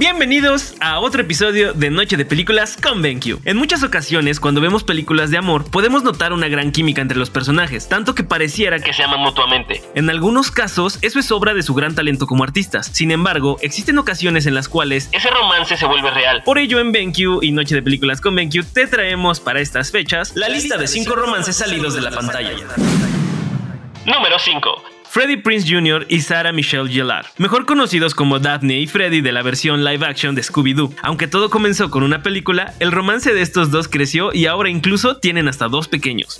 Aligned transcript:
Bienvenidos 0.00 0.76
a 0.80 0.98
otro 0.98 1.20
episodio 1.20 1.74
de 1.74 1.90
Noche 1.90 2.16
de 2.16 2.24
Películas 2.24 2.78
con 2.82 3.02
BenQ. 3.02 3.44
En 3.44 3.58
muchas 3.58 3.82
ocasiones, 3.82 4.40
cuando 4.40 4.62
vemos 4.62 4.82
películas 4.82 5.30
de 5.30 5.36
amor, 5.36 5.70
podemos 5.70 6.02
notar 6.04 6.32
una 6.32 6.48
gran 6.48 6.72
química 6.72 7.02
entre 7.02 7.18
los 7.18 7.28
personajes, 7.28 7.86
tanto 7.86 8.14
que 8.14 8.24
pareciera 8.24 8.78
que 8.78 8.94
se 8.94 9.02
aman 9.02 9.20
mutuamente. 9.20 9.82
En 9.94 10.08
algunos 10.08 10.50
casos, 10.50 10.98
eso 11.02 11.18
es 11.18 11.30
obra 11.30 11.52
de 11.52 11.62
su 11.62 11.74
gran 11.74 11.94
talento 11.94 12.26
como 12.26 12.44
artistas. 12.44 12.88
Sin 12.94 13.10
embargo, 13.10 13.58
existen 13.60 13.98
ocasiones 13.98 14.46
en 14.46 14.54
las 14.54 14.70
cuales 14.70 15.10
ese 15.12 15.28
romance 15.28 15.76
se 15.76 15.84
vuelve 15.84 16.10
real. 16.12 16.44
Por 16.44 16.56
ello, 16.56 16.80
en 16.80 16.92
BenQ 16.92 17.42
y 17.42 17.52
Noche 17.52 17.74
de 17.74 17.82
Películas 17.82 18.22
con 18.22 18.34
BenQ 18.34 18.64
te 18.72 18.86
traemos 18.86 19.38
para 19.38 19.60
estas 19.60 19.90
fechas 19.90 20.32
la 20.34 20.48
lista 20.48 20.78
de 20.78 20.88
5 20.88 21.14
romances 21.14 21.56
salidos 21.56 21.92
de 21.92 22.00
la 22.00 22.10
pantalla. 22.10 22.52
Número 24.06 24.38
5. 24.38 24.82
Freddie 25.10 25.38
Prince 25.38 25.66
Jr. 25.68 26.06
y 26.08 26.20
Sarah 26.20 26.52
Michelle 26.52 26.88
Gellar, 26.88 27.26
mejor 27.36 27.66
conocidos 27.66 28.14
como 28.14 28.38
Daphne 28.38 28.78
y 28.78 28.86
Freddie 28.86 29.22
de 29.22 29.32
la 29.32 29.42
versión 29.42 29.82
live 29.82 30.06
action 30.06 30.36
de 30.36 30.42
Scooby-Doo. 30.42 30.94
Aunque 31.02 31.26
todo 31.26 31.50
comenzó 31.50 31.90
con 31.90 32.04
una 32.04 32.22
película, 32.22 32.74
el 32.78 32.92
romance 32.92 33.34
de 33.34 33.42
estos 33.42 33.72
dos 33.72 33.88
creció 33.88 34.32
y 34.32 34.46
ahora 34.46 34.68
incluso 34.68 35.16
tienen 35.16 35.48
hasta 35.48 35.66
dos 35.66 35.88
pequeños. 35.88 36.38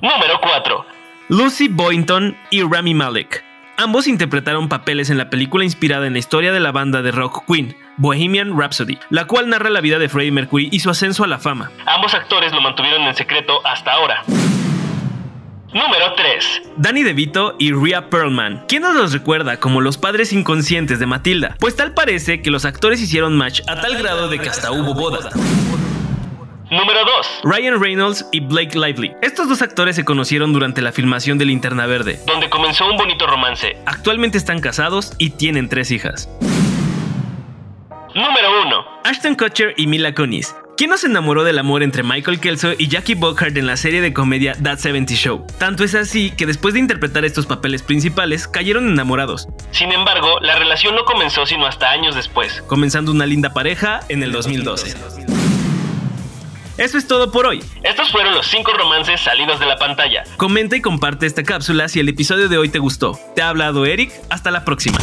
Número 0.00 0.40
4. 0.40 0.86
Lucy 1.28 1.68
Boynton 1.68 2.34
y 2.48 2.62
Rami 2.62 2.94
Malek. 2.94 3.44
Ambos 3.76 4.06
interpretaron 4.06 4.70
papeles 4.70 5.10
en 5.10 5.18
la 5.18 5.28
película 5.28 5.64
inspirada 5.64 6.06
en 6.06 6.14
la 6.14 6.20
historia 6.20 6.50
de 6.50 6.60
la 6.60 6.72
banda 6.72 7.02
de 7.02 7.10
rock 7.10 7.44
Queen, 7.46 7.76
Bohemian 7.98 8.58
Rhapsody, 8.58 8.98
la 9.10 9.26
cual 9.26 9.50
narra 9.50 9.68
la 9.68 9.82
vida 9.82 9.98
de 9.98 10.08
Freddie 10.08 10.32
Mercury 10.32 10.70
y 10.72 10.80
su 10.80 10.88
ascenso 10.88 11.24
a 11.24 11.26
la 11.26 11.38
fama. 11.38 11.70
Ambos 11.84 12.14
actores 12.14 12.54
lo 12.54 12.62
mantuvieron 12.62 13.02
en 13.02 13.14
secreto 13.14 13.60
hasta 13.66 13.92
ahora. 13.92 14.24
Número 15.72 16.14
3. 16.16 16.62
Danny 16.78 17.02
DeVito 17.02 17.54
y 17.58 17.72
Rhea 17.72 18.08
Perlman. 18.08 18.64
¿Quién 18.68 18.82
nos 18.82 18.94
los 18.94 19.12
recuerda 19.12 19.60
como 19.60 19.82
los 19.82 19.98
padres 19.98 20.32
inconscientes 20.32 20.98
de 20.98 21.04
Matilda? 21.04 21.56
Pues 21.60 21.76
tal 21.76 21.92
parece 21.92 22.40
que 22.40 22.50
los 22.50 22.64
actores 22.64 23.02
hicieron 23.02 23.36
match 23.36 23.60
a 23.68 23.78
tal 23.80 23.98
grado 23.98 24.28
de 24.28 24.38
que 24.38 24.48
hasta 24.48 24.72
hubo 24.72 24.94
boda. 24.94 25.28
Número 26.70 27.00
2. 27.04 27.40
Ryan 27.44 27.82
Reynolds 27.82 28.26
y 28.32 28.40
Blake 28.40 28.78
Lively. 28.78 29.12
Estos 29.20 29.48
dos 29.48 29.60
actores 29.60 29.96
se 29.96 30.04
conocieron 30.04 30.52
durante 30.54 30.80
la 30.80 30.92
filmación 30.92 31.36
de 31.36 31.44
Linterna 31.44 31.86
Verde, 31.86 32.18
donde 32.26 32.48
comenzó 32.48 32.86
un 32.90 32.96
bonito 32.96 33.26
romance. 33.26 33.76
Actualmente 33.84 34.38
están 34.38 34.60
casados 34.60 35.12
y 35.18 35.30
tienen 35.30 35.68
tres 35.68 35.90
hijas. 35.90 36.30
Número 38.14 38.62
1. 38.66 38.84
Ashton 39.04 39.34
Kutcher 39.34 39.74
y 39.76 39.86
Mila 39.86 40.14
Kunis. 40.14 40.54
¿Quién 40.78 40.90
no 40.90 40.96
se 40.96 41.08
enamoró 41.08 41.42
del 41.42 41.58
amor 41.58 41.82
entre 41.82 42.04
Michael 42.04 42.38
Kelso 42.38 42.70
y 42.78 42.86
Jackie 42.86 43.16
Buckhart 43.16 43.56
en 43.56 43.66
la 43.66 43.76
serie 43.76 44.00
de 44.00 44.12
comedia 44.12 44.54
That 44.62 44.78
70 44.78 45.14
Show? 45.14 45.44
Tanto 45.58 45.82
es 45.82 45.96
así 45.96 46.30
que 46.30 46.46
después 46.46 46.72
de 46.72 46.78
interpretar 46.78 47.24
estos 47.24 47.46
papeles 47.46 47.82
principales, 47.82 48.46
cayeron 48.46 48.88
enamorados. 48.88 49.48
Sin 49.72 49.90
embargo, 49.90 50.38
la 50.40 50.56
relación 50.56 50.94
no 50.94 51.04
comenzó 51.04 51.46
sino 51.46 51.66
hasta 51.66 51.90
años 51.90 52.14
después, 52.14 52.62
comenzando 52.68 53.10
una 53.10 53.26
linda 53.26 53.52
pareja 53.52 54.02
en 54.08 54.22
el 54.22 54.30
2012. 54.30 54.94
Eso 56.76 56.96
es 56.96 57.08
todo 57.08 57.32
por 57.32 57.46
hoy. 57.46 57.58
Estos 57.82 58.12
fueron 58.12 58.36
los 58.36 58.46
5 58.46 58.72
romances 58.74 59.20
salidos 59.20 59.58
de 59.58 59.66
la 59.66 59.78
pantalla. 59.78 60.22
Comenta 60.36 60.76
y 60.76 60.80
comparte 60.80 61.26
esta 61.26 61.42
cápsula 61.42 61.88
si 61.88 61.98
el 61.98 62.08
episodio 62.08 62.48
de 62.48 62.56
hoy 62.56 62.68
te 62.68 62.78
gustó. 62.78 63.18
Te 63.34 63.42
ha 63.42 63.48
hablado 63.48 63.84
Eric, 63.84 64.12
hasta 64.30 64.52
la 64.52 64.64
próxima. 64.64 64.98